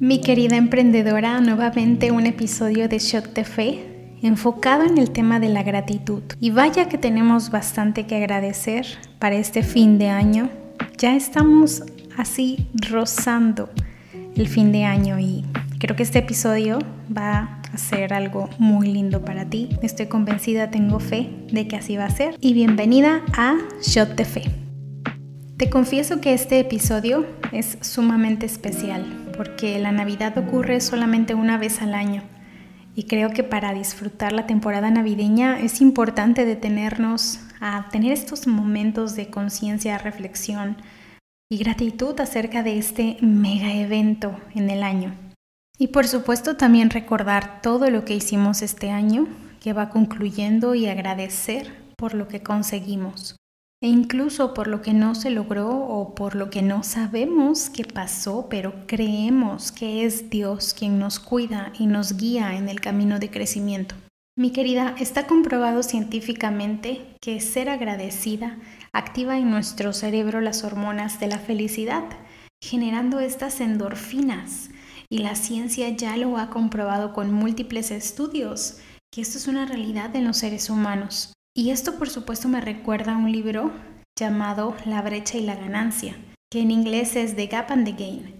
Mi 0.00 0.20
querida 0.20 0.54
emprendedora, 0.54 1.40
nuevamente 1.40 2.12
un 2.12 2.24
episodio 2.26 2.88
de 2.88 3.00
Shot 3.00 3.34
de 3.34 3.42
Fe 3.42 4.14
enfocado 4.22 4.84
en 4.84 4.96
el 4.96 5.10
tema 5.10 5.40
de 5.40 5.48
la 5.48 5.64
gratitud. 5.64 6.22
Y 6.38 6.50
vaya 6.50 6.88
que 6.88 6.98
tenemos 6.98 7.50
bastante 7.50 8.06
que 8.06 8.14
agradecer 8.14 8.86
para 9.18 9.34
este 9.34 9.64
fin 9.64 9.98
de 9.98 10.08
año. 10.08 10.50
Ya 10.98 11.16
estamos 11.16 11.82
así 12.16 12.68
rozando 12.88 13.70
el 14.36 14.46
fin 14.46 14.70
de 14.70 14.84
año 14.84 15.18
y 15.18 15.44
creo 15.80 15.96
que 15.96 16.04
este 16.04 16.20
episodio 16.20 16.78
va 17.14 17.60
a 17.72 17.76
ser 17.76 18.14
algo 18.14 18.48
muy 18.56 18.92
lindo 18.92 19.24
para 19.24 19.46
ti. 19.46 19.68
Estoy 19.82 20.06
convencida, 20.06 20.70
tengo 20.70 21.00
fe 21.00 21.28
de 21.50 21.66
que 21.66 21.74
así 21.74 21.96
va 21.96 22.04
a 22.04 22.10
ser. 22.10 22.36
Y 22.40 22.52
bienvenida 22.54 23.22
a 23.36 23.56
Shot 23.82 24.14
de 24.14 24.24
Fe. 24.24 24.42
Te 25.56 25.68
confieso 25.68 26.20
que 26.20 26.34
este 26.34 26.60
episodio 26.60 27.26
es 27.50 27.78
sumamente 27.80 28.46
especial 28.46 29.17
porque 29.38 29.78
la 29.78 29.92
Navidad 29.92 30.36
ocurre 30.36 30.80
solamente 30.80 31.32
una 31.32 31.58
vez 31.58 31.80
al 31.80 31.94
año 31.94 32.24
y 32.96 33.04
creo 33.04 33.30
que 33.30 33.44
para 33.44 33.72
disfrutar 33.72 34.32
la 34.32 34.48
temporada 34.48 34.90
navideña 34.90 35.60
es 35.60 35.80
importante 35.80 36.44
detenernos 36.44 37.38
a 37.60 37.88
tener 37.90 38.10
estos 38.10 38.48
momentos 38.48 39.14
de 39.14 39.30
conciencia, 39.30 39.96
reflexión 39.96 40.76
y 41.48 41.58
gratitud 41.58 42.18
acerca 42.20 42.64
de 42.64 42.78
este 42.78 43.16
mega 43.20 43.72
evento 43.72 44.36
en 44.56 44.70
el 44.70 44.82
año. 44.82 45.14
Y 45.78 45.86
por 45.88 46.08
supuesto 46.08 46.56
también 46.56 46.90
recordar 46.90 47.62
todo 47.62 47.88
lo 47.90 48.04
que 48.04 48.16
hicimos 48.16 48.60
este 48.60 48.90
año 48.90 49.28
que 49.60 49.72
va 49.72 49.90
concluyendo 49.90 50.74
y 50.74 50.88
agradecer 50.88 51.72
por 51.96 52.14
lo 52.14 52.26
que 52.26 52.42
conseguimos 52.42 53.36
e 53.80 53.86
incluso 53.86 54.54
por 54.54 54.66
lo 54.66 54.82
que 54.82 54.92
no 54.92 55.14
se 55.14 55.30
logró 55.30 55.70
o 55.70 56.14
por 56.14 56.34
lo 56.34 56.50
que 56.50 56.62
no 56.62 56.82
sabemos 56.82 57.70
qué 57.70 57.84
pasó, 57.84 58.48
pero 58.50 58.86
creemos 58.86 59.70
que 59.70 60.04
es 60.04 60.30
Dios 60.30 60.74
quien 60.74 60.98
nos 60.98 61.20
cuida 61.20 61.72
y 61.78 61.86
nos 61.86 62.16
guía 62.16 62.56
en 62.56 62.68
el 62.68 62.80
camino 62.80 63.18
de 63.18 63.30
crecimiento. 63.30 63.94
Mi 64.36 64.52
querida, 64.52 64.94
está 64.98 65.26
comprobado 65.26 65.82
científicamente 65.82 67.16
que 67.20 67.40
ser 67.40 67.68
agradecida 67.68 68.58
activa 68.92 69.36
en 69.36 69.50
nuestro 69.50 69.92
cerebro 69.92 70.40
las 70.40 70.64
hormonas 70.64 71.18
de 71.18 71.26
la 71.26 71.38
felicidad, 71.38 72.04
generando 72.62 73.20
estas 73.20 73.60
endorfinas. 73.60 74.70
Y 75.10 75.18
la 75.18 75.34
ciencia 75.34 75.88
ya 75.88 76.16
lo 76.16 76.36
ha 76.36 76.50
comprobado 76.50 77.12
con 77.12 77.32
múltiples 77.32 77.90
estudios, 77.90 78.78
que 79.10 79.22
esto 79.22 79.38
es 79.38 79.48
una 79.48 79.64
realidad 79.66 80.14
en 80.14 80.24
los 80.24 80.36
seres 80.36 80.68
humanos. 80.68 81.32
Y 81.58 81.70
esto 81.70 81.98
por 81.98 82.08
supuesto 82.08 82.46
me 82.46 82.60
recuerda 82.60 83.14
a 83.14 83.18
un 83.18 83.32
libro 83.32 83.72
llamado 84.16 84.76
La 84.84 85.02
brecha 85.02 85.38
y 85.38 85.40
la 85.42 85.56
ganancia, 85.56 86.14
que 86.52 86.60
en 86.60 86.70
inglés 86.70 87.16
es 87.16 87.34
The 87.34 87.48
Gap 87.48 87.72
and 87.72 87.84
the 87.84 88.00
Gain, 88.00 88.32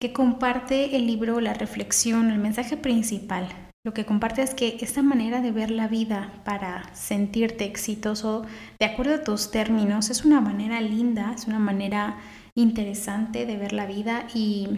que 0.00 0.12
comparte 0.12 0.94
el 0.94 1.04
libro, 1.04 1.40
la 1.40 1.52
reflexión, 1.52 2.30
el 2.30 2.38
mensaje 2.38 2.76
principal. 2.76 3.48
Lo 3.84 3.92
que 3.92 4.06
comparte 4.06 4.42
es 4.42 4.54
que 4.54 4.78
esta 4.82 5.02
manera 5.02 5.40
de 5.40 5.50
ver 5.50 5.72
la 5.72 5.88
vida 5.88 6.32
para 6.44 6.94
sentirte 6.94 7.64
exitoso 7.64 8.46
de 8.78 8.86
acuerdo 8.86 9.16
a 9.16 9.24
tus 9.24 9.50
términos 9.50 10.08
es 10.08 10.24
una 10.24 10.40
manera 10.40 10.80
linda, 10.80 11.32
es 11.34 11.48
una 11.48 11.58
manera 11.58 12.20
interesante 12.54 13.46
de 13.46 13.56
ver 13.56 13.72
la 13.72 13.86
vida 13.86 14.28
y, 14.32 14.68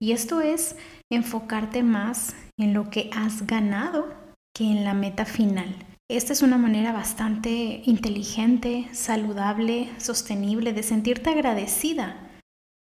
y 0.00 0.12
esto 0.12 0.40
es 0.40 0.76
enfocarte 1.12 1.82
más 1.82 2.34
en 2.58 2.72
lo 2.72 2.88
que 2.88 3.10
has 3.14 3.46
ganado 3.46 4.14
que 4.56 4.64
en 4.64 4.82
la 4.82 4.94
meta 4.94 5.26
final. 5.26 5.76
Esta 6.10 6.34
es 6.34 6.42
una 6.42 6.58
manera 6.58 6.92
bastante 6.92 7.80
inteligente, 7.86 8.88
saludable, 8.92 9.88
sostenible 9.98 10.74
de 10.74 10.82
sentirte 10.82 11.30
agradecida, 11.30 12.30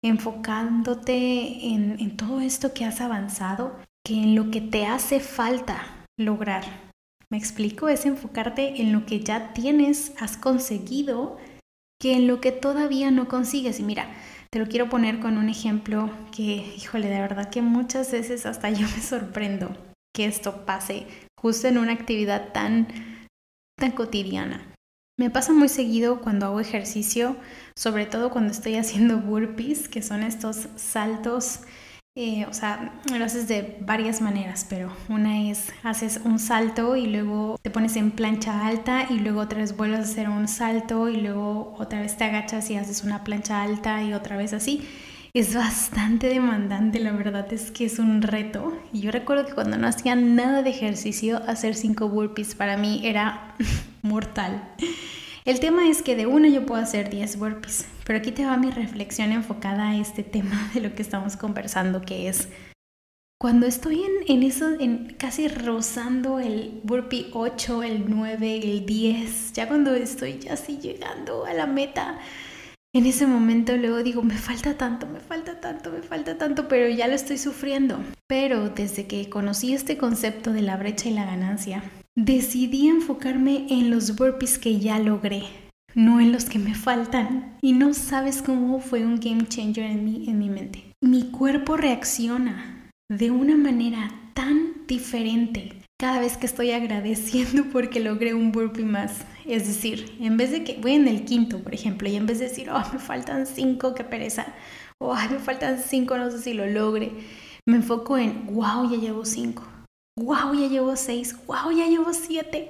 enfocándote 0.01 1.67
en, 1.67 2.15
todo 2.15 2.39
esto 2.39 2.73
que 2.73 2.85
has 2.85 3.01
avanzado, 3.01 3.77
que 4.05 4.13
en 4.13 4.35
lo 4.35 4.51
que 4.51 4.61
te 4.61 4.85
hace 4.85 5.19
falta 5.19 6.05
lograr. 6.17 6.63
Me 7.29 7.37
explico, 7.37 7.89
es 7.89 8.05
enfocarte 8.05 8.81
en 8.81 8.93
lo 8.93 9.05
que 9.05 9.19
ya 9.19 9.51
tienes, 9.51 10.13
has 10.17 10.37
conseguido, 10.37 11.37
que 12.01 12.13
en 12.13 12.25
lo 12.25 12.39
que 12.39 12.53
todavía 12.53 13.11
no 13.11 13.27
consigues. 13.27 13.81
Y 13.81 13.83
mira, 13.83 14.15
te 14.49 14.59
lo 14.59 14.67
quiero 14.67 14.87
poner 14.87 15.19
con 15.19 15.37
un 15.37 15.49
ejemplo 15.49 16.09
que, 16.31 16.73
híjole, 16.77 17.09
de 17.09 17.19
verdad 17.19 17.49
que 17.49 17.61
muchas 17.61 18.13
veces 18.13 18.45
hasta 18.45 18.69
yo 18.69 18.87
me 18.87 19.01
sorprendo 19.01 19.75
que 20.15 20.25
esto 20.25 20.65
pase 20.65 21.05
justo 21.41 21.67
en 21.67 21.77
una 21.77 21.93
actividad 21.93 22.51
tan, 22.53 22.87
tan 23.77 23.91
cotidiana. 23.91 24.61
Me 25.17 25.29
pasa 25.29 25.51
muy 25.51 25.67
seguido 25.67 26.21
cuando 26.21 26.45
hago 26.45 26.59
ejercicio, 26.61 27.35
sobre 27.75 28.05
todo 28.05 28.29
cuando 28.29 28.51
estoy 28.51 28.75
haciendo 28.75 29.17
burpees, 29.17 29.89
que 29.89 30.01
son 30.01 30.23
estos 30.23 30.69
saltos, 30.77 31.61
eh, 32.15 32.45
o 32.49 32.53
sea, 32.53 32.99
lo 33.17 33.23
haces 33.23 33.47
de 33.47 33.77
varias 33.81 34.19
maneras, 34.19 34.65
pero 34.67 34.91
una 35.09 35.49
es 35.49 35.71
haces 35.83 36.19
un 36.23 36.39
salto 36.39 36.95
y 36.95 37.07
luego 37.07 37.57
te 37.61 37.69
pones 37.69 37.95
en 37.95 38.11
plancha 38.11 38.65
alta 38.65 39.07
y 39.09 39.19
luego 39.19 39.41
otra 39.41 39.59
vez 39.59 39.77
vuelves 39.77 39.99
a 39.99 40.03
hacer 40.03 40.29
un 40.29 40.47
salto 40.47 41.07
y 41.07 41.17
luego 41.17 41.75
otra 41.77 42.01
vez 42.01 42.17
te 42.17 42.25
agachas 42.25 42.69
y 42.71 42.75
haces 42.75 43.03
una 43.03 43.23
plancha 43.23 43.61
alta 43.61 44.03
y 44.03 44.13
otra 44.13 44.37
vez 44.37 44.53
así 44.53 44.87
es 45.33 45.53
bastante 45.53 46.27
demandante, 46.27 46.99
la 46.99 47.11
verdad 47.11 47.51
es 47.53 47.71
que 47.71 47.85
es 47.85 47.99
un 47.99 48.21
reto. 48.21 48.73
Y 48.91 49.01
yo 49.01 49.11
recuerdo 49.11 49.45
que 49.45 49.53
cuando 49.53 49.77
no 49.77 49.87
hacía 49.87 50.15
nada 50.15 50.63
de 50.63 50.71
ejercicio, 50.71 51.41
hacer 51.47 51.75
cinco 51.75 52.09
burpees 52.09 52.55
para 52.55 52.77
mí 52.77 53.01
era 53.03 53.55
mortal. 54.01 54.63
El 55.45 55.59
tema 55.59 55.87
es 55.87 56.01
que 56.01 56.15
de 56.15 56.25
una 56.27 56.47
yo 56.49 56.65
puedo 56.65 56.81
hacer 56.81 57.09
10 57.09 57.39
burpees, 57.39 57.87
pero 58.05 58.19
aquí 58.19 58.31
te 58.31 58.45
va 58.45 58.57
mi 58.57 58.71
reflexión 58.71 59.31
enfocada 59.31 59.89
a 59.89 59.97
este 59.97 60.23
tema 60.23 60.69
de 60.73 60.81
lo 60.81 60.93
que 60.93 61.01
estamos 61.01 61.37
conversando, 61.37 62.01
que 62.01 62.27
es 62.27 62.49
cuando 63.39 63.65
estoy 63.65 64.03
en, 64.03 64.35
en 64.35 64.43
eso, 64.43 64.69
en 64.79 65.15
casi 65.17 65.47
rozando 65.47 66.39
el 66.39 66.81
burpee 66.83 67.29
8, 67.31 67.83
el 67.83 68.09
9, 68.09 68.57
el 68.57 68.85
10, 68.85 69.53
ya 69.53 69.67
cuando 69.67 69.95
estoy 69.95 70.39
ya 70.39 70.53
así 70.53 70.77
llegando 70.77 71.45
a 71.45 71.53
la 71.53 71.65
meta, 71.65 72.19
en 72.93 73.05
ese 73.05 73.27
momento 73.27 73.77
luego 73.77 74.01
digo, 74.01 74.23
me 74.23 74.37
falta 74.37 74.75
tanto, 74.75 75.05
me 75.05 75.19
falta 75.19 75.59
tanto, 75.59 75.91
me 75.91 76.01
falta 76.01 76.37
tanto, 76.37 76.67
pero 76.67 76.89
ya 76.89 77.07
lo 77.07 77.13
estoy 77.13 77.37
sufriendo. 77.37 77.99
Pero 78.27 78.69
desde 78.69 79.05
que 79.05 79.29
conocí 79.29 79.73
este 79.73 79.97
concepto 79.97 80.53
de 80.53 80.63
la 80.63 80.77
brecha 80.77 81.09
y 81.09 81.13
la 81.13 81.25
ganancia, 81.25 81.83
decidí 82.17 82.87
enfocarme 82.87 83.67
en 83.69 83.91
los 83.91 84.15
burpees 84.15 84.57
que 84.57 84.79
ya 84.79 84.97
logré, 84.99 85.43
no 85.93 86.19
en 86.19 86.31
los 86.31 86.45
que 86.45 86.57
me 86.57 86.73
faltan. 86.73 87.57
Y 87.61 87.73
no 87.73 87.93
sabes 87.93 88.41
cómo 88.41 88.79
fue 88.79 89.05
un 89.05 89.19
game 89.19 89.47
changer 89.47 89.85
en 89.85 90.03
mi, 90.03 90.27
en 90.27 90.39
mi 90.39 90.49
mente. 90.49 90.83
Mi 91.01 91.29
cuerpo 91.29 91.77
reacciona 91.77 92.89
de 93.11 93.29
una 93.29 93.55
manera 93.55 94.11
tan 94.33 94.87
diferente 94.87 95.78
cada 95.99 96.21
vez 96.21 96.37
que 96.37 96.45
estoy 96.45 96.71
agradeciendo 96.71 97.65
porque 97.71 97.99
logré 97.99 98.33
un 98.33 98.51
burpee 98.51 98.85
más. 98.85 99.25
Es 99.45 99.67
decir, 99.67 100.15
en 100.19 100.37
vez 100.37 100.51
de 100.51 100.63
que 100.63 100.79
voy 100.81 100.93
en 100.93 101.07
el 101.07 101.25
quinto, 101.25 101.59
por 101.59 101.75
ejemplo, 101.75 102.07
y 102.07 102.15
en 102.15 102.25
vez 102.25 102.39
de 102.39 102.47
decir, 102.47 102.69
oh, 102.71 102.83
me 102.93 102.99
faltan 102.99 103.45
cinco, 103.45 103.93
qué 103.93 104.03
pereza, 104.03 104.47
o 104.97 105.13
me 105.13 105.39
faltan 105.39 105.79
cinco, 105.79 106.17
no 106.17 106.31
sé 106.31 106.39
si 106.39 106.53
lo 106.53 106.65
logre, 106.65 107.11
me 107.67 107.77
enfoco 107.77 108.17
en, 108.17 108.47
wow, 108.47 108.89
ya 108.89 108.97
llevo 108.97 109.25
cinco, 109.25 109.67
wow, 110.17 110.53
ya 110.53 110.67
llevo 110.67 110.95
seis, 110.95 111.35
wow, 111.45 111.71
ya 111.75 111.87
llevo 111.87 112.13
siete. 112.13 112.69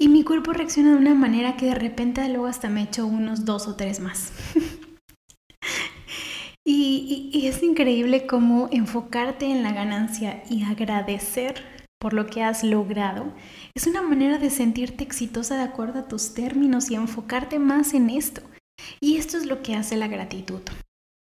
Y 0.00 0.08
mi 0.08 0.22
cuerpo 0.22 0.52
reacciona 0.52 0.90
de 0.90 0.98
una 0.98 1.14
manera 1.14 1.56
que 1.56 1.66
de 1.66 1.74
repente 1.74 2.28
luego 2.28 2.46
hasta 2.46 2.68
me 2.68 2.82
echo 2.82 3.06
unos 3.06 3.44
dos 3.44 3.66
o 3.66 3.76
tres 3.76 3.98
más. 3.98 4.32
y 6.64 7.46
es 7.46 7.62
increíble 7.62 8.26
cómo 8.26 8.68
enfocarte 8.70 9.46
en 9.46 9.62
la 9.62 9.72
ganancia 9.72 10.42
y 10.50 10.64
agradecer 10.64 11.77
por 12.00 12.12
lo 12.12 12.26
que 12.26 12.42
has 12.42 12.62
logrado, 12.62 13.32
es 13.74 13.86
una 13.86 14.02
manera 14.02 14.38
de 14.38 14.50
sentirte 14.50 15.04
exitosa 15.04 15.56
de 15.56 15.62
acuerdo 15.62 16.00
a 16.00 16.08
tus 16.08 16.34
términos 16.34 16.90
y 16.90 16.94
enfocarte 16.94 17.58
más 17.58 17.94
en 17.94 18.10
esto. 18.10 18.42
Y 19.00 19.16
esto 19.16 19.36
es 19.36 19.46
lo 19.46 19.62
que 19.62 19.74
hace 19.74 19.96
la 19.96 20.08
gratitud. 20.08 20.62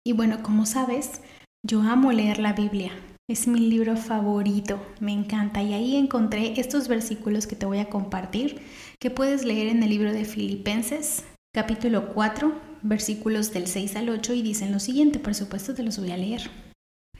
Y 0.07 0.13
bueno, 0.13 0.43
como 0.43 0.67
sabes, 0.67 1.21
yo 1.67 1.81
amo 1.81 2.13
leer 2.13 2.39
la 2.39 2.53
Biblia. 2.53 2.93
Es 3.29 3.49
mi 3.49 3.59
libro 3.59 3.97
favorito, 3.97 4.81
me 5.01 5.13
encanta. 5.13 5.63
Y 5.63 5.75
ahí 5.75 5.97
encontré 5.97 6.61
estos 6.61 6.87
versículos 6.87 7.47
que 7.47 7.57
te 7.57 7.67
voy 7.67 7.79
a 7.79 7.89
compartir, 7.89 8.63
que 9.01 9.11
puedes 9.11 9.45
leer 9.45 9.67
en 9.69 9.83
el 9.83 9.91
libro 9.91 10.13
de 10.13 10.25
Filipenses, 10.25 11.25
capítulo 11.53 12.13
4, 12.15 12.53
versículos 12.83 13.53
del 13.53 13.67
6 13.67 13.97
al 13.97 14.11
8, 14.11 14.35
y 14.35 14.43
dicen 14.43 14.71
lo 14.71 14.79
siguiente, 14.79 15.19
por 15.19 15.35
supuesto 15.35 15.75
te 15.75 15.83
los 15.83 15.99
voy 15.99 16.13
a 16.13 16.17
leer. 16.17 16.51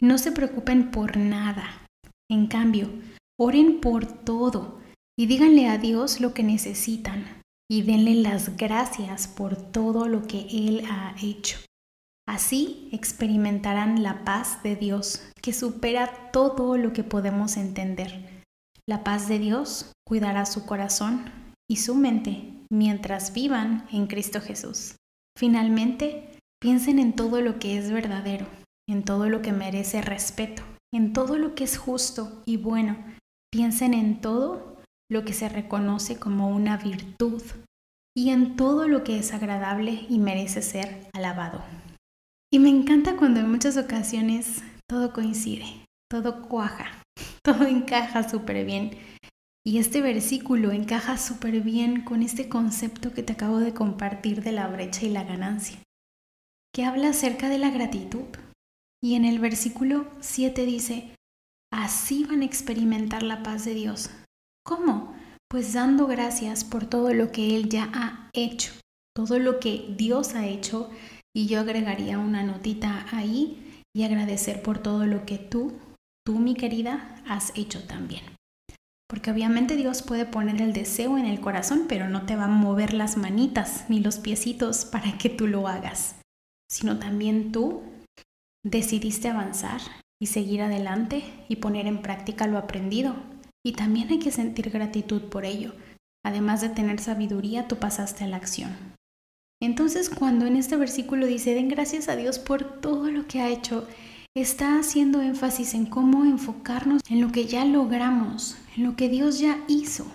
No 0.01 0.19
se 0.19 0.31
preocupen 0.31 0.93
por 0.93 1.17
nada. 1.17 1.89
En 2.31 2.47
cambio, 2.47 2.89
Oren 3.39 3.81
por 3.81 4.07
todo 4.07 4.79
y 5.19 5.27
díganle 5.27 5.69
a 5.69 5.77
Dios 5.77 6.21
lo 6.21 6.33
que 6.33 6.43
necesitan 6.43 7.43
y 7.71 7.83
denle 7.83 8.15
las 8.15 8.57
gracias 8.57 9.29
por 9.29 9.57
todo 9.57 10.09
lo 10.09 10.23
que 10.23 10.47
Él 10.51 10.85
ha 10.91 11.15
hecho. 11.23 11.59
Así 12.27 12.89
experimentarán 12.93 14.03
la 14.03 14.25
paz 14.25 14.63
de 14.63 14.75
Dios 14.75 15.23
que 15.43 15.53
supera 15.53 16.31
todo 16.33 16.77
lo 16.79 16.93
que 16.93 17.05
podemos 17.05 17.57
entender. 17.57 18.43
La 18.89 19.05
paz 19.05 19.29
de 19.29 19.39
Dios 19.39 19.93
cuidará 20.07 20.47
su 20.47 20.65
corazón 20.65 21.31
y 21.71 21.77
su 21.77 21.95
mente 21.95 22.55
mientras 22.71 23.35
vivan 23.35 23.87
en 23.93 24.07
Cristo 24.07 24.41
Jesús. 24.41 24.97
Finalmente, 25.39 26.39
piensen 26.61 26.99
en 26.99 27.15
todo 27.15 27.43
lo 27.43 27.59
que 27.59 27.77
es 27.77 27.91
verdadero, 27.91 28.47
en 28.89 29.05
todo 29.05 29.29
lo 29.29 29.43
que 29.43 29.53
merece 29.53 30.01
respeto 30.01 30.63
en 30.97 31.13
todo 31.13 31.37
lo 31.37 31.55
que 31.55 31.65
es 31.65 31.77
justo 31.77 32.43
y 32.47 32.57
bueno. 32.57 32.97
Piensen 33.51 33.95
en 33.95 34.21
todo 34.21 34.77
lo 35.11 35.25
que 35.25 35.33
se 35.33 35.49
reconoce 35.49 36.19
como 36.19 36.49
una 36.49 36.77
virtud 36.77 37.43
y 38.17 38.31
en 38.31 38.57
todo 38.57 38.89
lo 38.89 39.05
que 39.05 39.19
es 39.19 39.33
agradable 39.33 40.07
y 40.09 40.19
merece 40.19 40.63
ser 40.63 41.09
alabado. 41.13 41.63
Y 42.53 42.59
me 42.59 42.71
encanta 42.71 43.17
cuando 43.17 43.41
en 43.41 43.51
muchas 43.51 43.77
ocasiones 43.77 44.63
todo 44.89 45.13
coincide, 45.13 45.85
todo 46.11 46.49
cuaja, 46.49 47.03
todo 47.45 47.67
encaja 47.67 48.29
súper 48.29 48.65
bien. 48.65 48.97
Y 49.65 49.79
este 49.79 50.01
versículo 50.01 50.71
encaja 50.71 51.19
súper 51.19 51.61
bien 51.61 52.03
con 52.03 52.23
este 52.23 52.49
concepto 52.49 53.13
que 53.13 53.23
te 53.23 53.33
acabo 53.33 53.59
de 53.59 53.75
compartir 53.75 54.43
de 54.43 54.53
la 54.53 54.69
brecha 54.69 55.05
y 55.05 55.11
la 55.11 55.25
ganancia, 55.25 55.79
que 56.73 56.85
habla 56.85 57.09
acerca 57.09 57.49
de 57.49 57.59
la 57.59 57.71
gratitud. 57.71 58.27
Y 59.03 59.17
en 59.17 59.25
el 59.25 59.41
versículo 59.41 60.07
7 60.21 60.65
dice, 60.65 61.13
así 61.73 62.25
van 62.25 62.43
a 62.43 62.47
experimentar 62.47 63.23
la 63.23 63.43
paz 63.43 63.65
de 63.65 63.75
Dios. 63.75 64.11
¿Cómo? 64.65 65.15
Pues 65.49 65.73
dando 65.73 66.07
gracias 66.07 66.65
por 66.65 66.87
todo 66.87 67.15
lo 67.15 67.31
que 67.31 67.57
Él 67.57 67.69
ya 67.69 67.91
ha 67.95 68.31
hecho, 68.33 68.73
todo 69.15 69.39
lo 69.39 69.61
que 69.61 69.95
Dios 69.97 70.35
ha 70.35 70.47
hecho, 70.47 70.91
y 71.35 71.47
yo 71.47 71.61
agregaría 71.61 72.19
una 72.19 72.43
notita 72.43 73.07
ahí 73.13 73.83
y 73.95 74.05
agradecer 74.05 74.63
por 74.63 74.79
todo 74.79 75.07
lo 75.07 75.25
que 75.25 75.39
tú, 75.39 75.79
tú 76.25 76.39
mi 76.39 76.55
querida, 76.55 77.23
has 77.27 77.53
hecho 77.57 77.87
también. 77.87 78.23
Porque 79.09 79.31
obviamente 79.31 79.77
Dios 79.77 80.03
puede 80.03 80.27
poner 80.27 80.61
el 80.61 80.73
deseo 80.73 81.17
en 81.17 81.27
el 81.27 81.41
corazón, 81.41 81.85
pero 81.89 82.09
no 82.09 82.27
te 82.27 82.35
va 82.35 82.45
a 82.45 82.49
mover 82.49 82.93
las 82.93 83.17
manitas 83.17 83.89
ni 83.89 84.01
los 84.01 84.19
piecitos 84.19 84.85
para 84.85 85.17
que 85.17 85.31
tú 85.31 85.47
lo 85.47 85.69
hagas, 85.69 86.17
sino 86.69 86.99
también 86.99 87.53
tú 87.53 87.83
decidiste 88.65 89.29
avanzar 89.29 89.81
y 90.21 90.27
seguir 90.27 90.63
adelante 90.63 91.23
y 91.49 91.57
poner 91.57 91.87
en 91.87 92.03
práctica 92.03 92.47
lo 92.47 92.59
aprendido 92.59 93.15
y 93.67 93.73
también 93.73 94.11
hay 94.11 94.21
que 94.21 94.31
sentir 94.31 94.71
gratitud 94.71 95.23
por 95.23 95.45
ello. 95.45 95.73
Además 96.25 96.61
de 96.61 96.69
tener 96.69 97.01
sabiduría, 97.01 97.67
tú 97.67 97.77
pasaste 97.77 98.23
a 98.23 98.29
la 98.29 98.37
acción. 98.37 98.71
Entonces, 99.61 100.09
cuando 100.09 100.47
en 100.47 100.57
este 100.57 100.77
versículo 100.77 101.27
dice, 101.27 101.55
den 101.55 101.69
gracias 101.69 102.09
a 102.09 102.15
Dios 102.15 102.39
por 102.39 102.81
todo 102.81 103.11
lo 103.11 103.27
que 103.27 103.41
ha 103.41 103.49
hecho, 103.49 103.89
está 104.37 104.79
haciendo 104.79 105.21
énfasis 105.21 105.75
en 105.75 105.87
cómo 105.87 106.25
enfocarnos 106.25 107.03
en 107.09 107.21
lo 107.21 107.33
que 107.33 107.47
ya 107.47 107.65
logramos, 107.65 108.57
en 108.77 108.85
lo 108.85 108.95
que 108.95 109.09
Dios 109.09 109.41
ya 109.41 109.65
hizo. 109.67 110.07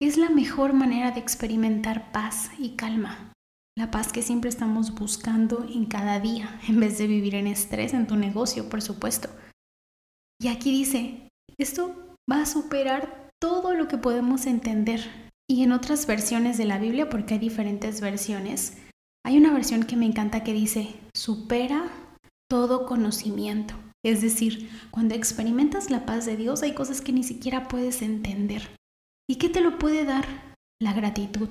Es 0.00 0.16
la 0.16 0.30
mejor 0.30 0.72
manera 0.72 1.10
de 1.10 1.20
experimentar 1.20 2.12
paz 2.12 2.50
y 2.58 2.70
calma. 2.70 3.27
La 3.78 3.92
paz 3.92 4.12
que 4.12 4.22
siempre 4.22 4.50
estamos 4.50 4.92
buscando 4.92 5.64
en 5.72 5.86
cada 5.86 6.18
día, 6.18 6.60
en 6.66 6.80
vez 6.80 6.98
de 6.98 7.06
vivir 7.06 7.36
en 7.36 7.46
estrés 7.46 7.94
en 7.94 8.08
tu 8.08 8.16
negocio, 8.16 8.68
por 8.68 8.82
supuesto. 8.82 9.28
Y 10.40 10.48
aquí 10.48 10.72
dice, 10.72 11.28
esto 11.58 12.16
va 12.28 12.42
a 12.42 12.46
superar 12.46 13.30
todo 13.40 13.74
lo 13.74 13.86
que 13.86 13.96
podemos 13.96 14.46
entender. 14.46 15.30
Y 15.48 15.62
en 15.62 15.70
otras 15.70 16.08
versiones 16.08 16.58
de 16.58 16.64
la 16.64 16.80
Biblia, 16.80 17.08
porque 17.08 17.34
hay 17.34 17.38
diferentes 17.38 18.00
versiones, 18.00 18.78
hay 19.24 19.38
una 19.38 19.52
versión 19.52 19.84
que 19.84 19.94
me 19.94 20.06
encanta 20.06 20.42
que 20.42 20.54
dice, 20.54 20.96
supera 21.14 21.88
todo 22.50 22.84
conocimiento. 22.84 23.74
Es 24.04 24.22
decir, 24.22 24.68
cuando 24.90 25.14
experimentas 25.14 25.88
la 25.88 26.04
paz 26.04 26.26
de 26.26 26.36
Dios 26.36 26.64
hay 26.64 26.74
cosas 26.74 27.00
que 27.00 27.12
ni 27.12 27.22
siquiera 27.22 27.68
puedes 27.68 28.02
entender. 28.02 28.74
¿Y 29.30 29.36
qué 29.36 29.48
te 29.48 29.60
lo 29.60 29.78
puede 29.78 30.04
dar? 30.04 30.26
La 30.82 30.94
gratitud. 30.94 31.50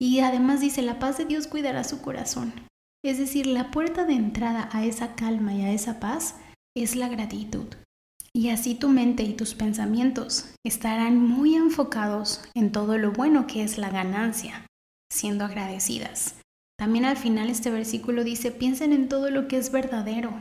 Y 0.00 0.20
además 0.20 0.60
dice, 0.60 0.82
la 0.82 0.98
paz 0.98 1.18
de 1.18 1.24
Dios 1.24 1.46
cuidará 1.46 1.84
su 1.84 2.02
corazón. 2.02 2.52
Es 3.04 3.18
decir, 3.18 3.46
la 3.46 3.70
puerta 3.70 4.04
de 4.04 4.14
entrada 4.14 4.68
a 4.72 4.84
esa 4.84 5.14
calma 5.14 5.54
y 5.54 5.62
a 5.62 5.72
esa 5.72 6.00
paz 6.00 6.36
es 6.76 6.96
la 6.96 7.08
gratitud. 7.08 7.66
Y 8.34 8.50
así 8.50 8.74
tu 8.74 8.88
mente 8.88 9.22
y 9.22 9.32
tus 9.32 9.54
pensamientos 9.54 10.52
estarán 10.64 11.18
muy 11.18 11.54
enfocados 11.54 12.42
en 12.54 12.70
todo 12.70 12.98
lo 12.98 13.12
bueno 13.12 13.46
que 13.46 13.62
es 13.62 13.78
la 13.78 13.88
ganancia, 13.88 14.66
siendo 15.10 15.44
agradecidas. 15.46 16.34
También 16.78 17.06
al 17.06 17.16
final 17.16 17.48
este 17.48 17.70
versículo 17.70 18.24
dice, 18.24 18.50
piensen 18.50 18.92
en 18.92 19.08
todo 19.08 19.30
lo 19.30 19.48
que 19.48 19.56
es 19.56 19.72
verdadero, 19.72 20.34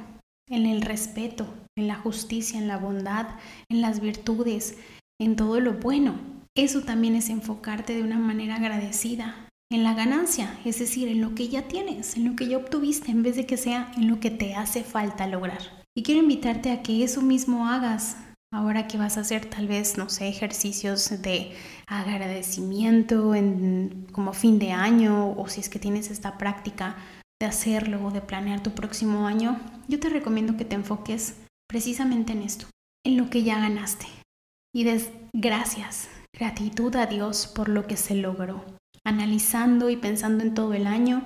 en 0.49 0.65
el 0.65 0.81
respeto, 0.81 1.47
en 1.77 1.87
la 1.87 1.95
justicia, 1.95 2.59
en 2.59 2.67
la 2.67 2.77
bondad, 2.77 3.27
en 3.69 3.79
las 3.79 4.01
virtudes, 4.01 4.77
en 5.21 5.37
todo 5.37 5.61
lo 5.61 5.75
bueno. 5.75 6.34
Eso 6.55 6.81
también 6.81 7.15
es 7.15 7.29
enfocarte 7.29 7.93
de 7.93 8.03
una 8.03 8.17
manera 8.17 8.55
agradecida, 8.55 9.45
en 9.71 9.83
la 9.83 9.93
ganancia, 9.93 10.57
es 10.63 10.79
decir, 10.79 11.07
en 11.07 11.21
lo 11.21 11.35
que 11.35 11.49
ya 11.49 11.67
tienes, 11.67 12.15
en 12.15 12.25
lo 12.25 12.35
que 12.35 12.47
ya 12.47 12.57
obtuviste, 12.57 13.11
en 13.11 13.23
vez 13.23 13.35
de 13.35 13.45
que 13.45 13.57
sea 13.57 13.91
en 13.97 14.07
lo 14.07 14.19
que 14.19 14.29
te 14.29 14.55
hace 14.55 14.83
falta 14.83 15.27
lograr. 15.27 15.59
Y 15.97 16.03
quiero 16.03 16.21
invitarte 16.21 16.71
a 16.71 16.83
que 16.83 17.03
eso 17.03 17.21
mismo 17.21 17.67
hagas 17.67 18.17
ahora 18.53 18.87
que 18.87 18.97
vas 18.97 19.17
a 19.17 19.21
hacer 19.21 19.45
tal 19.47 19.67
vez, 19.67 19.97
no 19.97 20.07
sé, 20.07 20.27
ejercicios 20.27 21.21
de 21.21 21.51
agradecimiento 21.87 23.35
en, 23.35 24.07
como 24.11 24.33
fin 24.33 24.59
de 24.59 24.71
año 24.71 25.31
o 25.31 25.47
si 25.49 25.59
es 25.59 25.69
que 25.69 25.79
tienes 25.79 26.09
esta 26.09 26.37
práctica 26.37 26.95
de 27.41 27.47
hacerlo 27.47 28.05
o 28.05 28.11
de 28.11 28.21
planear 28.21 28.63
tu 28.63 28.71
próximo 28.71 29.27
año, 29.27 29.59
yo 29.87 29.99
te 29.99 30.09
recomiendo 30.09 30.55
que 30.55 30.63
te 30.63 30.75
enfoques 30.75 31.35
precisamente 31.67 32.31
en 32.33 32.43
esto, 32.43 32.67
en 33.03 33.17
lo 33.17 33.29
que 33.29 33.43
ya 33.43 33.59
ganaste. 33.59 34.05
Y 34.73 34.83
des 34.83 35.09
gracias, 35.33 36.07
gratitud 36.37 36.95
a 36.95 37.05
Dios 37.05 37.47
por 37.47 37.69
lo 37.69 37.87
que 37.87 37.97
se 37.97 38.15
logró. 38.15 38.63
Analizando 39.03 39.89
y 39.89 39.97
pensando 39.97 40.43
en 40.43 40.53
todo 40.53 40.73
el 40.73 40.87
año, 40.87 41.23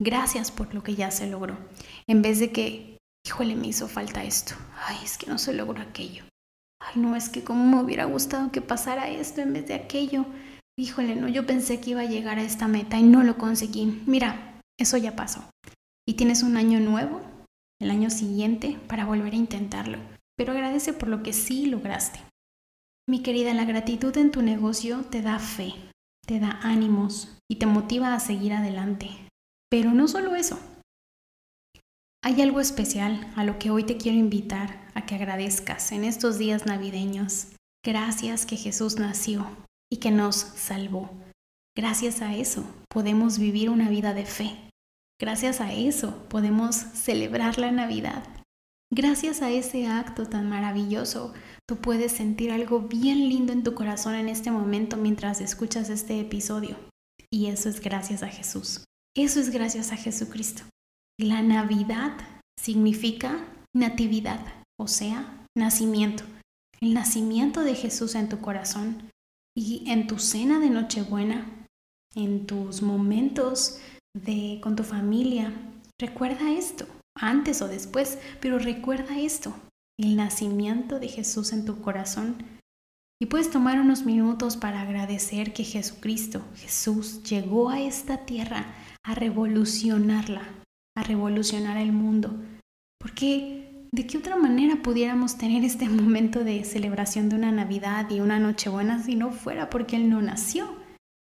gracias 0.00 0.50
por 0.50 0.74
lo 0.74 0.82
que 0.82 0.94
ya 0.94 1.10
se 1.10 1.26
logró. 1.26 1.58
En 2.06 2.22
vez 2.22 2.38
de 2.40 2.52
que 2.52 2.90
híjole, 3.26 3.56
me 3.56 3.68
hizo 3.68 3.88
falta 3.88 4.24
esto. 4.24 4.54
Ay, 4.86 4.96
es 5.04 5.18
que 5.18 5.26
no 5.26 5.38
se 5.38 5.52
logró 5.52 5.80
aquello. 5.80 6.24
Ay, 6.80 7.00
no, 7.00 7.16
es 7.16 7.28
que 7.28 7.44
como 7.44 7.64
me 7.64 7.82
hubiera 7.82 8.04
gustado 8.04 8.50
que 8.50 8.60
pasara 8.60 9.08
esto 9.08 9.40
en 9.40 9.52
vez 9.52 9.66
de 9.66 9.74
aquello. 9.74 10.26
Híjole, 10.78 11.14
no, 11.16 11.28
yo 11.28 11.46
pensé 11.46 11.80
que 11.80 11.90
iba 11.90 12.00
a 12.00 12.06
llegar 12.06 12.38
a 12.38 12.42
esta 12.42 12.68
meta 12.68 12.98
y 12.98 13.02
no 13.02 13.22
lo 13.22 13.36
conseguí. 13.36 14.02
Mira, 14.06 14.60
eso 14.78 14.96
ya 14.96 15.14
pasó. 15.14 15.44
Y 16.08 16.14
tienes 16.14 16.42
un 16.42 16.56
año 16.56 16.80
nuevo, 16.80 17.20
el 17.80 17.90
año 17.90 18.10
siguiente, 18.10 18.78
para 18.88 19.04
volver 19.04 19.34
a 19.34 19.36
intentarlo. 19.36 19.98
Pero 20.36 20.52
agradece 20.52 20.92
por 20.92 21.08
lo 21.08 21.22
que 21.22 21.32
sí 21.34 21.66
lograste. 21.66 22.20
Mi 23.10 23.24
querida, 23.24 23.52
la 23.54 23.64
gratitud 23.64 24.16
en 24.18 24.30
tu 24.30 24.40
negocio 24.40 25.02
te 25.10 25.20
da 25.20 25.40
fe, 25.40 25.74
te 26.24 26.38
da 26.38 26.60
ánimos 26.62 27.36
y 27.50 27.56
te 27.56 27.66
motiva 27.66 28.14
a 28.14 28.20
seguir 28.20 28.52
adelante. 28.52 29.08
Pero 29.68 29.90
no 29.90 30.06
solo 30.06 30.36
eso, 30.36 30.60
hay 32.22 32.40
algo 32.40 32.60
especial 32.60 33.28
a 33.34 33.42
lo 33.42 33.58
que 33.58 33.72
hoy 33.72 33.82
te 33.82 33.96
quiero 33.96 34.16
invitar 34.16 34.88
a 34.94 35.06
que 35.06 35.16
agradezcas 35.16 35.90
en 35.90 36.04
estos 36.04 36.38
días 36.38 36.66
navideños. 36.66 37.48
Gracias 37.84 38.46
que 38.46 38.56
Jesús 38.56 38.96
nació 38.96 39.44
y 39.90 39.96
que 39.96 40.12
nos 40.12 40.36
salvó. 40.36 41.10
Gracias 41.76 42.22
a 42.22 42.36
eso 42.36 42.64
podemos 42.88 43.40
vivir 43.40 43.70
una 43.70 43.88
vida 43.88 44.14
de 44.14 44.24
fe. 44.24 44.56
Gracias 45.20 45.60
a 45.60 45.72
eso 45.72 46.28
podemos 46.28 46.76
celebrar 46.76 47.58
la 47.58 47.72
Navidad. 47.72 48.22
Gracias 48.92 49.40
a 49.42 49.50
ese 49.50 49.86
acto 49.86 50.26
tan 50.26 50.48
maravilloso, 50.48 51.32
tú 51.70 51.76
puedes 51.76 52.10
sentir 52.10 52.50
algo 52.50 52.80
bien 52.80 53.28
lindo 53.28 53.52
en 53.52 53.62
tu 53.62 53.76
corazón 53.76 54.16
en 54.16 54.28
este 54.28 54.50
momento 54.50 54.96
mientras 54.96 55.40
escuchas 55.40 55.88
este 55.88 56.18
episodio. 56.18 56.76
Y 57.32 57.46
eso 57.46 57.68
es 57.68 57.80
gracias 57.80 58.24
a 58.24 58.26
Jesús. 58.26 58.84
Eso 59.16 59.38
es 59.38 59.50
gracias 59.50 59.92
a 59.92 59.96
Jesucristo. 59.96 60.64
La 61.16 61.42
Navidad 61.42 62.16
significa 62.58 63.46
natividad, 63.72 64.44
o 64.80 64.88
sea, 64.88 65.46
nacimiento. 65.56 66.24
El 66.80 66.92
nacimiento 66.92 67.60
de 67.60 67.76
Jesús 67.76 68.16
en 68.16 68.28
tu 68.28 68.40
corazón 68.40 69.08
y 69.56 69.88
en 69.88 70.08
tu 70.08 70.18
cena 70.18 70.58
de 70.58 70.70
Nochebuena, 70.70 71.68
en 72.16 72.48
tus 72.48 72.82
momentos 72.82 73.78
de 74.12 74.58
con 74.60 74.74
tu 74.74 74.82
familia. 74.82 75.52
Recuerda 76.00 76.50
esto, 76.50 76.86
antes 77.16 77.62
o 77.62 77.68
después, 77.68 78.18
pero 78.40 78.58
recuerda 78.58 79.20
esto, 79.20 79.54
el 80.00 80.16
nacimiento 80.16 80.98
de 80.98 81.08
Jesús 81.08 81.52
en 81.52 81.64
tu 81.64 81.80
corazón. 81.80 82.36
Y 83.22 83.26
puedes 83.26 83.50
tomar 83.50 83.78
unos 83.78 84.06
minutos 84.06 84.56
para 84.56 84.80
agradecer 84.80 85.52
que 85.52 85.64
Jesucristo, 85.64 86.42
Jesús, 86.56 87.22
llegó 87.22 87.68
a 87.68 87.80
esta 87.80 88.24
tierra 88.24 88.74
a 89.04 89.14
revolucionarla, 89.14 90.42
a 90.96 91.02
revolucionar 91.02 91.76
el 91.76 91.92
mundo. 91.92 92.34
Porque 92.98 93.86
¿de 93.92 94.06
qué 94.06 94.18
otra 94.18 94.36
manera 94.36 94.82
pudiéramos 94.82 95.36
tener 95.36 95.64
este 95.64 95.88
momento 95.88 96.44
de 96.44 96.64
celebración 96.64 97.28
de 97.28 97.36
una 97.36 97.52
Navidad 97.52 98.08
y 98.10 98.20
una 98.20 98.38
Nochebuena 98.38 99.02
si 99.02 99.16
no 99.16 99.32
fuera 99.32 99.68
porque 99.68 99.96
Él 99.96 100.08
no 100.08 100.22
nació? 100.22 100.80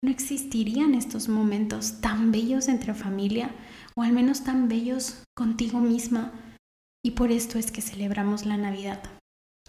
No 0.04 0.10
existirían 0.10 0.94
estos 0.94 1.28
momentos 1.28 2.00
tan 2.00 2.30
bellos 2.30 2.68
entre 2.68 2.94
familia 2.94 3.50
o 3.96 4.02
al 4.02 4.12
menos 4.12 4.44
tan 4.44 4.68
bellos 4.68 5.24
contigo 5.34 5.80
misma. 5.80 6.32
Y 7.04 7.12
por 7.12 7.30
esto 7.30 7.58
es 7.58 7.70
que 7.70 7.82
celebramos 7.82 8.46
la 8.46 8.56
Navidad. 8.56 9.02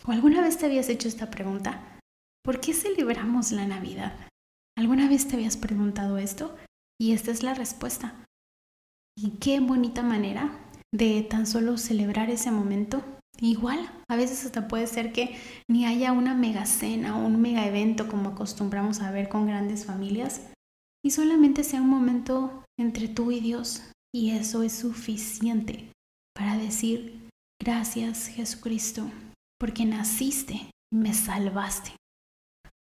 ¿O 0.05 0.11
alguna 0.11 0.41
vez 0.41 0.57
te 0.57 0.65
habías 0.65 0.89
hecho 0.89 1.07
esta 1.07 1.29
pregunta? 1.29 1.99
¿Por 2.43 2.59
qué 2.59 2.73
celebramos 2.73 3.51
la 3.51 3.65
Navidad? 3.65 4.13
¿Alguna 4.77 5.07
vez 5.09 5.27
te 5.27 5.35
habías 5.35 5.57
preguntado 5.57 6.17
esto? 6.17 6.55
Y 6.99 7.13
esta 7.13 7.31
es 7.31 7.43
la 7.43 7.53
respuesta. 7.53 8.25
Y 9.17 9.31
qué 9.37 9.59
bonita 9.59 10.01
manera 10.01 10.57
de 10.93 11.21
tan 11.23 11.45
solo 11.45 11.77
celebrar 11.77 12.29
ese 12.29 12.51
momento 12.51 13.03
Igual, 13.41 13.89
a 14.09 14.17
veces 14.17 14.45
hasta 14.45 14.67
puede 14.67 14.85
ser 14.87 15.13
que 15.13 15.37
ni 15.69 15.85
haya 15.85 16.11
una 16.11 16.35
mega 16.35 16.65
cena 16.65 17.17
o 17.17 17.25
un 17.25 17.41
mega 17.41 17.65
evento 17.65 18.09
como 18.09 18.31
acostumbramos 18.31 18.99
a 19.01 19.11
ver 19.11 19.29
con 19.29 19.47
grandes 19.47 19.85
familias 19.85 20.41
y 21.03 21.11
solamente 21.11 21.63
sea 21.63 21.81
un 21.81 21.89
momento 21.89 22.65
entre 22.77 23.07
tú 23.07 23.31
y 23.31 23.39
Dios 23.39 23.91
y 24.13 24.31
eso 24.31 24.63
es 24.63 24.73
suficiente 24.73 25.93
para 26.35 26.57
decir 26.57 27.18
gracias 27.61 28.27
Jesucristo 28.27 29.09
porque 29.59 29.85
naciste 29.85 30.71
y 30.91 30.95
me 30.95 31.13
salvaste. 31.13 31.91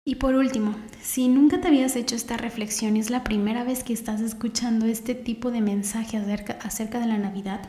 Y 0.06 0.16
por 0.16 0.36
último, 0.36 0.76
si 1.02 1.30
nunca 1.30 1.62
te 1.62 1.70
habías 1.70 1.96
hecho 1.96 2.16
esta 2.16 2.36
reflexión 2.36 2.98
y 2.98 3.00
es 3.00 3.10
la 3.10 3.24
primera 3.24 3.64
vez 3.64 3.84
que 3.86 3.94
estás 3.94 4.20
escuchando 4.20 4.86
este 4.86 5.16
tipo 5.16 5.50
de 5.50 5.62
mensaje 5.62 6.18
acerca, 6.18 7.00
de 7.00 7.08
la 7.08 7.18
Navidad, 7.18 7.62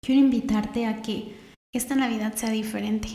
quiero 0.00 0.20
invitarte 0.20 0.86
a 0.86 1.02
que 1.02 1.34
esta 1.74 1.96
Navidad 1.96 2.34
sea 2.34 2.50
diferente, 2.50 3.08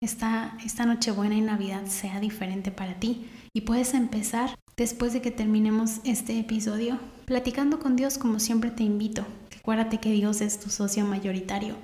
esta, 0.00 0.56
esta 0.64 0.86
Nochebuena 0.86 1.34
y 1.34 1.40
Navidad 1.40 1.86
sea 1.86 2.20
diferente 2.20 2.70
para 2.70 3.00
ti. 3.00 3.26
Y 3.52 3.62
puedes 3.62 3.92
empezar 3.92 4.54
después 4.76 5.12
de 5.12 5.20
que 5.20 5.32
terminemos 5.32 6.00
este 6.04 6.38
episodio 6.38 7.00
platicando 7.24 7.80
con 7.80 7.96
Dios 7.96 8.18
como 8.18 8.38
siempre 8.38 8.70
te 8.70 8.84
invito. 8.84 9.26
Acuérdate 9.58 9.98
que 9.98 10.12
Dios 10.12 10.42
es 10.42 10.60
tu 10.60 10.70
socio 10.70 11.04
mayoritario. 11.04 11.74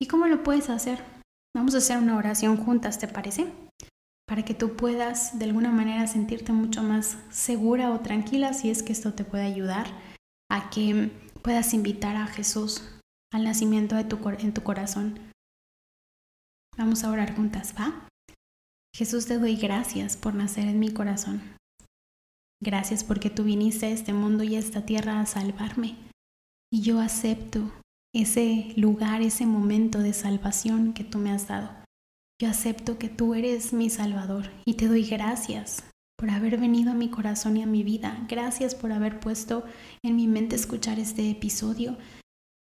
¿Y 0.00 0.06
cómo 0.06 0.26
lo 0.26 0.42
puedes 0.42 0.70
hacer? 0.70 1.02
Vamos 1.54 1.74
a 1.74 1.78
hacer 1.78 1.98
una 1.98 2.16
oración 2.16 2.56
juntas, 2.56 2.98
¿te 2.98 3.08
parece? 3.08 3.52
para 4.30 4.44
que 4.44 4.54
tú 4.54 4.76
puedas 4.76 5.40
de 5.40 5.46
alguna 5.46 5.72
manera 5.72 6.06
sentirte 6.06 6.52
mucho 6.52 6.84
más 6.84 7.18
segura 7.30 7.90
o 7.90 7.98
tranquila 7.98 8.52
si 8.52 8.70
es 8.70 8.84
que 8.84 8.92
esto 8.92 9.12
te 9.12 9.24
puede 9.24 9.42
ayudar 9.42 9.88
a 10.48 10.70
que 10.70 11.10
puedas 11.42 11.74
invitar 11.74 12.14
a 12.14 12.28
Jesús 12.28 12.80
al 13.32 13.42
nacimiento 13.42 13.96
de 13.96 14.04
tu, 14.04 14.20
en 14.38 14.54
tu 14.54 14.62
corazón. 14.62 15.18
Vamos 16.78 17.02
a 17.02 17.10
orar 17.10 17.34
juntas, 17.34 17.74
¿va? 17.76 18.06
Jesús 18.94 19.26
te 19.26 19.36
doy 19.36 19.56
gracias 19.56 20.16
por 20.16 20.36
nacer 20.36 20.68
en 20.68 20.78
mi 20.78 20.92
corazón. 20.92 21.42
Gracias 22.62 23.02
porque 23.02 23.30
tú 23.30 23.42
viniste 23.42 23.86
a 23.86 23.90
este 23.90 24.12
mundo 24.12 24.44
y 24.44 24.54
a 24.54 24.60
esta 24.60 24.86
tierra 24.86 25.18
a 25.18 25.26
salvarme. 25.26 25.96
Y 26.72 26.82
yo 26.82 27.00
acepto 27.00 27.72
ese 28.14 28.72
lugar, 28.76 29.22
ese 29.22 29.46
momento 29.46 29.98
de 30.00 30.12
salvación 30.12 30.92
que 30.92 31.04
tú 31.04 31.18
me 31.18 31.30
has 31.30 31.48
dado. 31.48 31.70
Yo 32.40 32.48
acepto 32.48 32.98
que 32.98 33.08
tú 33.08 33.34
eres 33.34 33.72
mi 33.72 33.90
Salvador 33.90 34.50
y 34.64 34.74
te 34.74 34.88
doy 34.88 35.04
gracias 35.04 35.84
por 36.16 36.30
haber 36.30 36.58
venido 36.58 36.90
a 36.90 36.94
mi 36.94 37.08
corazón 37.08 37.56
y 37.56 37.62
a 37.62 37.66
mi 37.66 37.82
vida. 37.82 38.26
Gracias 38.28 38.74
por 38.74 38.92
haber 38.92 39.20
puesto 39.20 39.64
en 40.02 40.16
mi 40.16 40.26
mente 40.26 40.56
escuchar 40.56 40.98
este 40.98 41.30
episodio, 41.30 41.96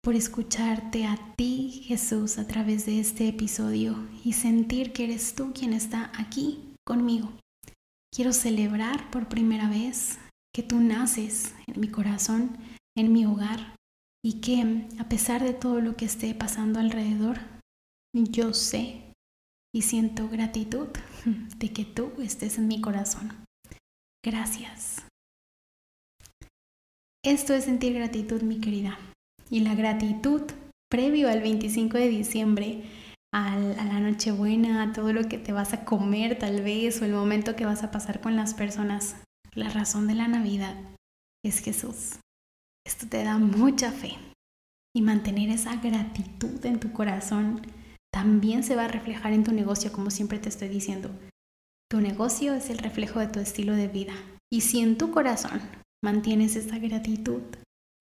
por 0.02 0.16
escucharte 0.16 1.06
a 1.06 1.18
ti, 1.36 1.84
Jesús, 1.86 2.38
a 2.38 2.48
través 2.48 2.86
de 2.86 3.00
este 3.00 3.28
episodio 3.28 4.08
y 4.24 4.34
sentir 4.34 4.94
que 4.94 5.06
eres 5.06 5.36
tú 5.36 5.52
quien 5.54 5.74
está 5.74 6.12
aquí 6.18 6.74
conmigo. 6.86 7.32
Quiero 8.14 8.32
celebrar 8.32 9.10
por 9.12 9.28
primera 9.28 9.70
vez 9.70 10.18
que 10.54 10.64
tú 10.64 10.80
naces 10.80 11.54
en 11.68 11.82
mi 11.82 11.90
corazón, 11.90 12.58
en 12.96 13.12
mi 13.12 13.26
hogar 13.26 13.76
y 14.26 14.42
que 14.42 14.88
a 15.00 15.08
pesar 15.08 15.44
de 15.44 15.54
todo 15.54 15.82
lo 15.82 15.96
que 15.96 16.06
esté 16.06 16.34
pasando 16.34 16.80
alrededor, 16.80 17.38
yo 18.12 18.56
sé 18.56 19.14
y 19.72 19.84
siento 19.84 20.28
gratitud 20.30 20.88
de 21.58 21.72
que 21.72 21.86
tú 21.86 22.12
estés 22.18 22.58
en 22.58 22.68
mi 22.68 22.82
corazón. 22.82 23.32
Gracias. 24.26 25.06
Esto 27.24 27.54
es 27.54 27.66
sentir 27.66 27.94
gratitud, 27.94 28.42
mi 28.42 28.60
querida. 28.60 28.98
Y 29.52 29.60
la 29.60 29.76
gratitud 29.76 30.42
previo 30.90 31.30
al 31.30 31.42
25 31.42 32.00
de 32.00 32.08
diciembre, 32.08 32.84
a 33.32 33.56
la 33.60 34.00
Nochebuena, 34.00 34.82
a 34.82 34.92
todo 34.92 35.14
lo 35.14 35.28
que 35.28 35.38
te 35.38 35.52
vas 35.52 35.74
a 35.74 35.86
comer 35.86 36.40
tal 36.40 36.64
vez, 36.64 37.00
o 37.00 37.06
el 37.06 37.12
momento 37.12 37.56
que 37.56 37.66
vas 37.66 37.84
a 37.84 37.92
pasar 37.92 38.22
con 38.22 38.36
las 38.36 38.56
personas. 38.56 39.18
La 39.54 39.70
razón 39.70 40.08
de 40.08 40.16
la 40.16 40.28
Navidad 40.28 40.76
es 41.44 41.60
Jesús. 41.60 42.18
Esto 42.86 43.08
te 43.08 43.24
da 43.24 43.38
mucha 43.38 43.92
fe. 43.92 44.14
Y 44.96 45.02
mantener 45.02 45.50
esa 45.50 45.76
gratitud 45.76 46.66
en 46.66 46.80
tu 46.80 46.94
corazón 46.94 47.62
también 48.14 48.64
se 48.64 48.76
va 48.76 48.86
a 48.86 48.88
reflejar 48.88 49.34
en 49.34 49.44
tu 49.44 49.52
negocio, 49.52 49.92
como 49.92 50.10
siempre 50.10 50.40
te 50.40 50.50
estoy 50.50 50.70
diciendo. 50.70 51.10
Tu 51.90 52.00
negocio 52.00 52.54
es 52.54 52.70
el 52.70 52.78
reflejo 52.78 53.20
de 53.20 53.28
tu 53.28 53.40
estilo 53.40 53.74
de 53.74 53.88
vida. 53.88 54.14
Y 54.52 54.62
si 54.62 54.80
en 54.80 54.98
tu 54.98 55.12
corazón 55.12 55.60
mantienes 56.04 56.56
esa 56.56 56.78
gratitud, 56.78 57.42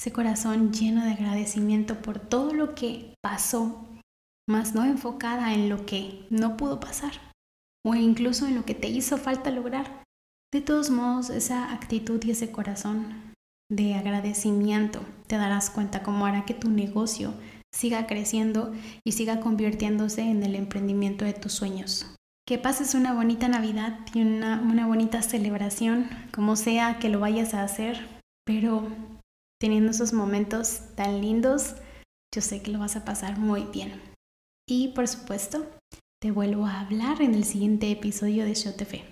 ese 0.00 0.12
corazón 0.12 0.72
lleno 0.72 1.04
de 1.04 1.12
agradecimiento 1.12 2.00
por 2.00 2.20
todo 2.20 2.52
lo 2.52 2.74
que 2.74 3.14
pasó, 3.22 3.88
más 4.48 4.74
no 4.74 4.84
enfocada 4.84 5.54
en 5.54 5.68
lo 5.68 5.86
que 5.86 6.26
no 6.30 6.56
pudo 6.56 6.78
pasar, 6.78 7.12
o 7.84 7.94
incluso 7.94 8.46
en 8.46 8.54
lo 8.54 8.64
que 8.64 8.74
te 8.74 8.88
hizo 8.88 9.16
falta 9.16 9.50
lograr, 9.50 10.04
de 10.52 10.60
todos 10.60 10.90
modos 10.90 11.30
esa 11.30 11.72
actitud 11.72 12.22
y 12.24 12.32
ese 12.32 12.52
corazón 12.52 13.33
de 13.76 13.94
agradecimiento 13.94 15.00
te 15.26 15.36
darás 15.36 15.70
cuenta 15.70 16.02
cómo 16.02 16.26
hará 16.26 16.44
que 16.44 16.54
tu 16.54 16.70
negocio 16.70 17.34
siga 17.72 18.06
creciendo 18.06 18.72
y 19.04 19.12
siga 19.12 19.40
convirtiéndose 19.40 20.22
en 20.22 20.42
el 20.42 20.54
emprendimiento 20.54 21.24
de 21.24 21.32
tus 21.32 21.52
sueños. 21.52 22.06
Que 22.46 22.58
pases 22.58 22.94
una 22.94 23.14
bonita 23.14 23.48
Navidad 23.48 23.98
y 24.12 24.22
una, 24.22 24.60
una 24.60 24.86
bonita 24.86 25.22
celebración, 25.22 26.08
como 26.32 26.56
sea 26.56 26.98
que 26.98 27.08
lo 27.08 27.20
vayas 27.20 27.54
a 27.54 27.62
hacer, 27.62 28.06
pero 28.44 28.86
teniendo 29.60 29.90
esos 29.90 30.12
momentos 30.12 30.82
tan 30.94 31.20
lindos, 31.20 31.74
yo 32.34 32.42
sé 32.42 32.62
que 32.62 32.70
lo 32.70 32.78
vas 32.78 32.96
a 32.96 33.04
pasar 33.04 33.38
muy 33.38 33.64
bien. 33.72 34.00
Y 34.68 34.88
por 34.88 35.08
supuesto, 35.08 35.66
te 36.20 36.30
vuelvo 36.30 36.66
a 36.66 36.80
hablar 36.80 37.22
en 37.22 37.34
el 37.34 37.44
siguiente 37.44 37.90
episodio 37.90 38.44
de 38.44 38.54
Shotefe. 38.54 39.04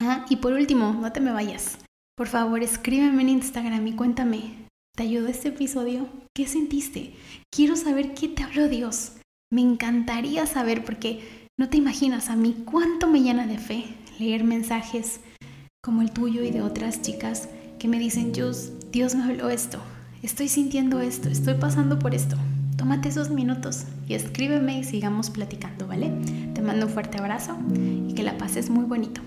Ah, 0.00 0.24
y 0.30 0.36
por 0.36 0.52
último, 0.52 0.92
no 0.92 1.12
te 1.12 1.20
me 1.20 1.32
vayas. 1.32 1.78
Por 2.16 2.28
favor, 2.28 2.62
escríbeme 2.62 3.22
en 3.22 3.28
Instagram 3.30 3.86
y 3.86 3.92
cuéntame 3.94 4.70
¿Te 5.00 5.04
ayudó 5.04 5.28
este 5.28 5.48
episodio? 5.48 6.08
¿Qué 6.34 6.46
sentiste? 6.46 7.14
Quiero 7.50 7.74
saber 7.74 8.12
qué 8.12 8.28
te 8.28 8.42
habló 8.42 8.68
Dios. 8.68 9.12
Me 9.50 9.62
encantaría 9.62 10.44
saber 10.44 10.84
porque 10.84 11.48
no 11.58 11.70
te 11.70 11.78
imaginas 11.78 12.28
a 12.28 12.36
mí 12.36 12.64
cuánto 12.66 13.06
me 13.06 13.22
llena 13.22 13.46
de 13.46 13.56
fe 13.56 13.84
leer 14.18 14.44
mensajes 14.44 15.20
como 15.82 16.02
el 16.02 16.10
tuyo 16.10 16.44
y 16.44 16.50
de 16.50 16.60
otras 16.60 17.00
chicas 17.00 17.48
que 17.78 17.88
me 17.88 17.98
dicen, 17.98 18.32
Dios, 18.32 18.72
Dios 18.92 19.14
me 19.14 19.24
habló 19.24 19.48
esto, 19.48 19.80
estoy 20.22 20.48
sintiendo 20.48 21.00
esto, 21.00 21.30
estoy 21.30 21.54
pasando 21.54 21.98
por 21.98 22.14
esto. 22.14 22.36
Tómate 22.76 23.08
esos 23.08 23.30
minutos 23.30 23.84
y 24.06 24.12
escríbeme 24.12 24.80
y 24.80 24.84
sigamos 24.84 25.30
platicando, 25.30 25.86
¿vale? 25.86 26.12
Te 26.54 26.60
mando 26.60 26.86
un 26.86 26.92
fuerte 26.92 27.18
abrazo 27.18 27.56
y 28.06 28.12
que 28.12 28.22
la 28.22 28.36
pases 28.36 28.68
muy 28.68 28.84
bonito. 28.84 29.22